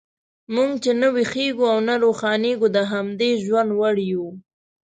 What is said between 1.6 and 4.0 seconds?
او نه روښانیږو، د همدې ژوند وړ